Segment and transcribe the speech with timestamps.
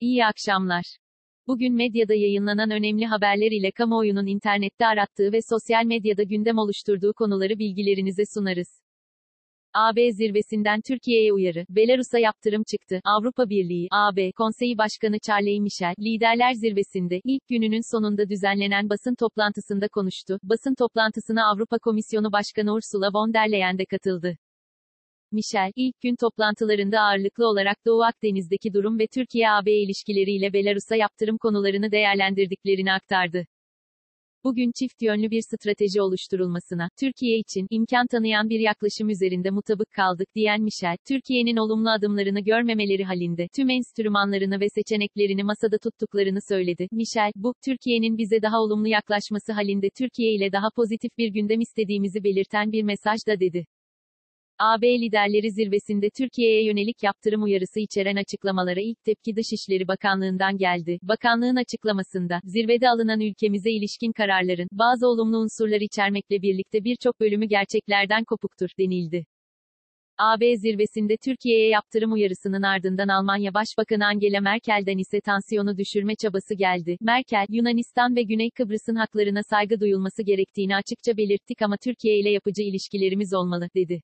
[0.00, 0.84] İyi akşamlar.
[1.46, 7.58] Bugün medyada yayınlanan önemli haberler ile kamuoyunun internette arattığı ve sosyal medyada gündem oluşturduğu konuları
[7.58, 8.80] bilgilerinize sunarız.
[9.74, 11.64] AB zirvesinden Türkiye'ye uyarı.
[11.68, 13.00] Belarus'a yaptırım çıktı.
[13.04, 19.88] Avrupa Birliği, AB, Konseyi Başkanı Charles Michel, Liderler Zirvesi'nde, ilk gününün sonunda düzenlenen basın toplantısında
[19.88, 20.38] konuştu.
[20.42, 24.36] Basın toplantısına Avrupa Komisyonu Başkanı Ursula von der Leyen de katıldı.
[25.32, 31.92] Michel, ilk gün toplantılarında ağırlıklı olarak Doğu Akdeniz'deki durum ve Türkiye-AB ilişkileriyle Belarus'a yaptırım konularını
[31.92, 33.46] değerlendirdiklerini aktardı.
[34.44, 40.28] Bugün çift yönlü bir strateji oluşturulmasına, Türkiye için imkan tanıyan bir yaklaşım üzerinde mutabık kaldık
[40.34, 46.88] diyen Michel, Türkiye'nin olumlu adımlarını görmemeleri halinde tüm enstrümanlarını ve seçeneklerini masada tuttuklarını söyledi.
[46.92, 52.24] Michel, bu, Türkiye'nin bize daha olumlu yaklaşması halinde Türkiye ile daha pozitif bir gündem istediğimizi
[52.24, 53.66] belirten bir mesaj da dedi.
[54.62, 60.98] AB liderleri zirvesinde Türkiye'ye yönelik yaptırım uyarısı içeren açıklamalara ilk tepki Dışişleri Bakanlığı'ndan geldi.
[61.02, 68.24] Bakanlığın açıklamasında, zirvede alınan ülkemize ilişkin kararların, bazı olumlu unsurlar içermekle birlikte birçok bölümü gerçeklerden
[68.24, 69.26] kopuktur, denildi.
[70.18, 76.96] AB zirvesinde Türkiye'ye yaptırım uyarısının ardından Almanya Başbakanı Angela Merkel'den ise tansiyonu düşürme çabası geldi.
[77.00, 82.62] Merkel, Yunanistan ve Güney Kıbrıs'ın haklarına saygı duyulması gerektiğini açıkça belirttik ama Türkiye ile yapıcı
[82.62, 84.00] ilişkilerimiz olmalı, dedi.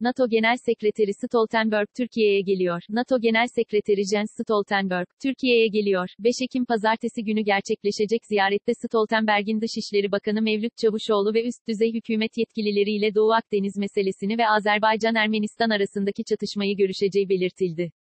[0.00, 2.82] NATO Genel Sekreteri Stoltenberg Türkiye'ye geliyor.
[2.88, 6.08] NATO Genel Sekreteri Jens Stoltenberg, Türkiye'ye geliyor.
[6.18, 12.38] 5 Ekim pazartesi günü gerçekleşecek ziyarette Stoltenberg'in Dışişleri Bakanı Mevlüt Çavuşoğlu ve üst düzey hükümet
[12.38, 17.92] yetkilileriyle Doğu Akdeniz meselesini ve Azerbaycan-Ermenistan arasındaki çatışmayı görüşeceği belirtildi.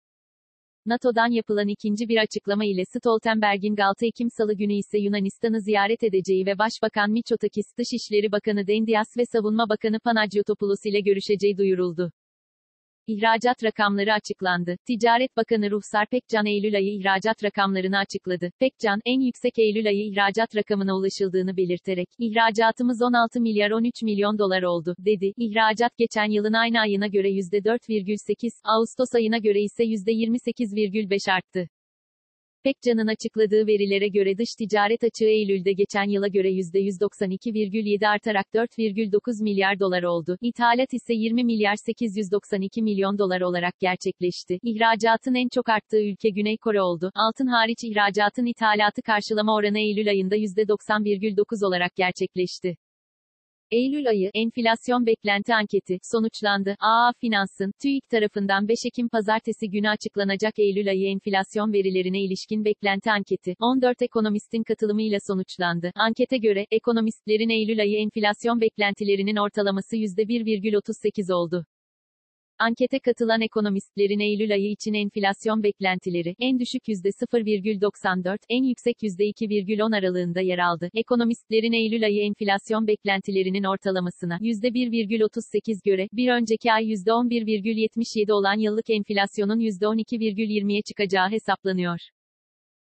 [0.87, 6.45] NATO'dan yapılan ikinci bir açıklama ile Stoltenberg'in 6 Ekim Salı günü ise Yunanistan'ı ziyaret edeceği
[6.45, 12.11] ve Başbakan Mitsotakis, Dışişleri Bakanı Dendias ve Savunma Bakanı Panagiotopoulos ile görüşeceği duyuruldu.
[13.07, 14.75] İhracat rakamları açıklandı.
[14.87, 18.51] Ticaret Bakanı Ruhsar Pekcan Eylül ayı ihracat rakamlarını açıkladı.
[18.59, 24.63] Pekcan, en yüksek Eylül ayı ihracat rakamına ulaşıldığını belirterek, ihracatımız 16 milyar 13 milyon dolar
[24.63, 25.33] oldu, dedi.
[25.37, 31.69] İhracat geçen yılın aynı ayına göre %4,8, Ağustos ayına göre ise %28,5 arttı.
[32.65, 39.79] Pekcan'ın açıkladığı verilere göre dış ticaret açığı Eylül'de geçen yıla göre %192,7 artarak 4,9 milyar
[39.79, 40.37] dolar oldu.
[40.41, 44.59] İthalat ise 20 milyar 892 milyon dolar olarak gerçekleşti.
[44.63, 47.11] İhracatın en çok arttığı ülke Güney Kore oldu.
[47.15, 52.75] Altın hariç ihracatın ithalatı karşılama oranı Eylül ayında %90,9 olarak gerçekleşti.
[53.71, 56.75] Eylül ayı enflasyon beklenti anketi sonuçlandı.
[56.79, 63.11] AA Finans'ın TÜİK tarafından 5 Ekim pazartesi günü açıklanacak Eylül ayı enflasyon verilerine ilişkin beklenti
[63.11, 65.91] anketi 14 ekonomistin katılımıyla sonuçlandı.
[65.95, 71.65] Ankete göre ekonomistlerin Eylül ayı enflasyon beklentilerinin ortalaması %1,38 oldu.
[72.59, 80.41] Ankete katılan ekonomistlerin Eylül ayı için enflasyon beklentileri, en düşük %0,94, en yüksek %2,10 aralığında
[80.41, 80.89] yer aldı.
[80.93, 89.59] Ekonomistlerin Eylül ayı enflasyon beklentilerinin ortalamasına, %1,38 göre, bir önceki ay %11,77 olan yıllık enflasyonun
[89.59, 91.99] %12,20'ye çıkacağı hesaplanıyor.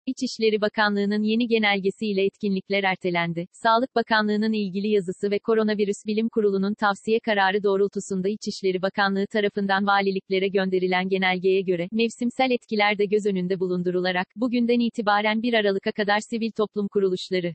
[0.07, 3.47] İçişleri Bakanlığı'nın yeni genelgesiyle etkinlikler ertelendi.
[3.51, 10.47] Sağlık Bakanlığı'nın ilgili yazısı ve Koronavirüs Bilim Kurulu'nun tavsiye kararı doğrultusunda İçişleri Bakanlığı tarafından valiliklere
[10.47, 16.51] gönderilen genelgeye göre, mevsimsel etkiler de göz önünde bulundurularak, bugünden itibaren 1 Aralık'a kadar sivil
[16.51, 17.53] toplum kuruluşları,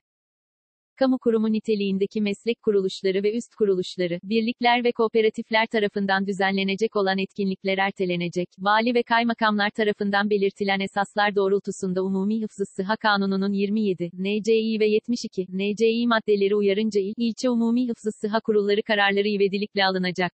[1.00, 7.78] kamu kurumu niteliğindeki meslek kuruluşları ve üst kuruluşları, birlikler ve kooperatifler tarafından düzenlenecek olan etkinlikler
[7.78, 8.48] ertelenecek.
[8.58, 15.46] Vali ve kaymakamlar tarafından belirtilen esaslar doğrultusunda Umumi Hıfzı Sıha Kanunu'nun 27, NCİ ve 72,
[15.48, 20.32] NCİ maddeleri uyarınca il, ilçe Umumi Hıfzı Sıha Kurulları kararları ivedilikle alınacak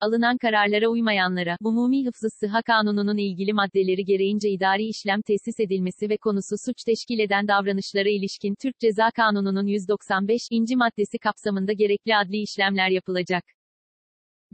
[0.00, 6.16] alınan kararlara uymayanlara, Umumi Hıfzı Sıha Kanunu'nun ilgili maddeleri gereğince idari işlem tesis edilmesi ve
[6.16, 10.40] konusu suç teşkil eden davranışlara ilişkin Türk Ceza Kanunu'nun 195.
[10.50, 13.44] inci maddesi kapsamında gerekli adli işlemler yapılacak.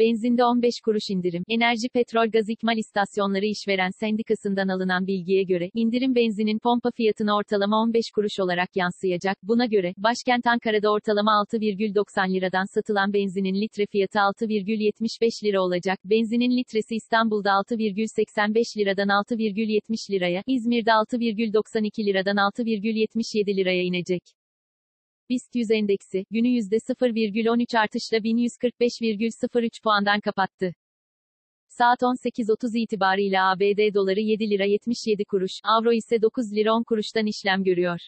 [0.00, 1.44] Benzinde 15 kuruş indirim.
[1.48, 7.82] Enerji Petrol Gaz İkmal İstasyonları İşveren Sendikası'ndan alınan bilgiye göre, indirim benzinin pompa fiyatına ortalama
[7.82, 9.36] 15 kuruş olarak yansıyacak.
[9.42, 15.98] Buna göre, başkent Ankara'da ortalama 6,90 liradan satılan benzinin litre fiyatı 6,75 lira olacak.
[16.04, 24.39] Benzinin litresi İstanbul'da 6,85 liradan 6,70 liraya, İzmir'de 6,92 liradan 6,77 liraya inecek.
[25.30, 30.74] BIST 100 endeksi, günü %0,13 artışla 1145,03 puandan kapattı.
[31.68, 37.26] Saat 18.30 itibariyle ABD doları 7 lira 77 kuruş, avro ise 9 lira 10 kuruştan
[37.26, 37.98] işlem görüyor.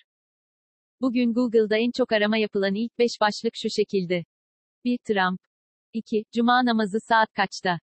[1.01, 4.25] Bugün Google'da en çok arama yapılan ilk 5 başlık şu şekilde.
[4.85, 4.99] 1.
[4.99, 5.41] Trump.
[5.93, 6.25] 2.
[6.33, 7.81] Cuma namazı saat kaçta?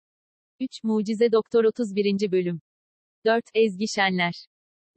[0.59, 0.83] 3.
[0.83, 2.31] Mucize Doktor 31.
[2.31, 2.61] bölüm.
[3.25, 3.43] 4.
[3.53, 4.33] Ezgi Şenler.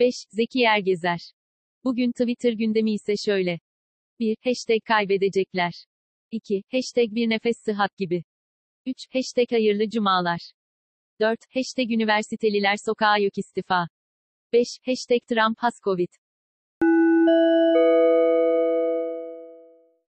[0.01, 0.15] 5.
[0.31, 1.33] Zeki Ergezer.
[1.85, 3.59] Bugün Twitter gündemi ise şöyle.
[4.19, 4.37] 1.
[4.45, 5.73] Hashtag kaybedecekler.
[6.31, 6.63] 2.
[6.73, 8.25] Hashtag bir nefes sıhhat gibi.
[8.87, 8.97] 3.
[9.13, 10.53] Hashtag hayırlı cumalar.
[11.21, 11.39] 4.
[11.55, 13.89] Hashtag üniversiteliler sokağa yok istifa.
[14.53, 14.69] 5.
[14.87, 16.22] Hashtag Trump has Covid.